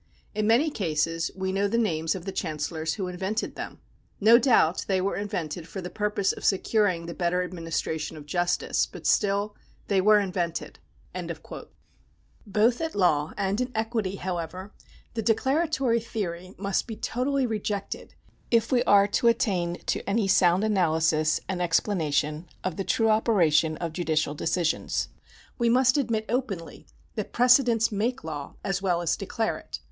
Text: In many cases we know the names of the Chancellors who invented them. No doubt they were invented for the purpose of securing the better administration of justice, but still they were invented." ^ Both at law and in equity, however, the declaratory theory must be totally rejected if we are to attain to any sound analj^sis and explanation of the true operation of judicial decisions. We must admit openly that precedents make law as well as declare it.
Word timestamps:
In 0.33 0.47
many 0.47 0.71
cases 0.71 1.29
we 1.35 1.51
know 1.51 1.67
the 1.67 1.77
names 1.77 2.15
of 2.15 2.25
the 2.25 2.31
Chancellors 2.31 2.95
who 2.95 3.07
invented 3.07 3.53
them. 3.53 3.77
No 4.19 4.39
doubt 4.39 4.83
they 4.87 4.99
were 4.99 5.15
invented 5.15 5.67
for 5.67 5.79
the 5.79 5.91
purpose 5.91 6.31
of 6.31 6.43
securing 6.43 7.05
the 7.05 7.13
better 7.13 7.43
administration 7.43 8.17
of 8.17 8.25
justice, 8.25 8.87
but 8.87 9.05
still 9.05 9.55
they 9.89 10.01
were 10.01 10.19
invented." 10.19 10.79
^ 11.15 11.67
Both 12.47 12.81
at 12.81 12.95
law 12.95 13.33
and 13.37 13.61
in 13.61 13.71
equity, 13.75 14.15
however, 14.15 14.73
the 15.13 15.21
declaratory 15.21 15.99
theory 15.99 16.55
must 16.57 16.87
be 16.87 16.95
totally 16.95 17.45
rejected 17.45 18.15
if 18.49 18.71
we 18.71 18.83
are 18.85 19.05
to 19.09 19.27
attain 19.27 19.77
to 19.85 20.01
any 20.09 20.27
sound 20.27 20.63
analj^sis 20.63 21.41
and 21.47 21.61
explanation 21.61 22.47
of 22.63 22.75
the 22.75 22.83
true 22.83 23.09
operation 23.09 23.77
of 23.77 23.93
judicial 23.93 24.33
decisions. 24.33 25.09
We 25.59 25.69
must 25.69 25.95
admit 25.95 26.25
openly 26.27 26.87
that 27.13 27.33
precedents 27.33 27.91
make 27.91 28.23
law 28.23 28.55
as 28.63 28.81
well 28.81 29.03
as 29.03 29.15
declare 29.15 29.59
it. 29.59 29.79